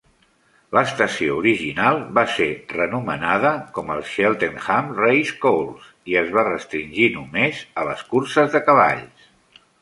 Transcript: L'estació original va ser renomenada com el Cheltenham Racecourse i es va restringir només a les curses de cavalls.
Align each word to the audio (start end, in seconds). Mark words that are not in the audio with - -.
L'estació 0.75 1.33
original 1.41 1.99
va 2.17 2.23
ser 2.35 2.47
renomenada 2.79 3.51
com 3.75 3.91
el 3.97 4.01
Cheltenham 4.13 4.89
Racecourse 5.01 5.93
i 6.15 6.19
es 6.23 6.33
va 6.39 6.47
restringir 6.49 7.11
només 7.19 7.61
a 7.83 7.85
les 7.91 8.03
curses 8.15 8.53
de 8.59 8.65
cavalls. 8.73 9.31